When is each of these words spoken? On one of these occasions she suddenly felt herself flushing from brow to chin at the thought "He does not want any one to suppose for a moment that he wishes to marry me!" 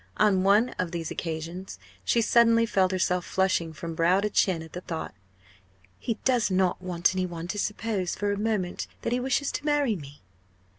On 0.17 0.41
one 0.41 0.69
of 0.79 0.89
these 0.89 1.11
occasions 1.11 1.77
she 2.03 2.21
suddenly 2.21 2.65
felt 2.65 2.91
herself 2.91 3.23
flushing 3.23 3.71
from 3.71 3.93
brow 3.93 4.19
to 4.19 4.31
chin 4.31 4.63
at 4.63 4.73
the 4.73 4.81
thought 4.81 5.13
"He 5.99 6.15
does 6.25 6.49
not 6.49 6.81
want 6.81 7.13
any 7.13 7.27
one 7.27 7.47
to 7.49 7.59
suppose 7.59 8.15
for 8.15 8.31
a 8.31 8.35
moment 8.39 8.87
that 9.03 9.13
he 9.13 9.19
wishes 9.19 9.51
to 9.51 9.63
marry 9.63 9.95
me!" 9.95 10.23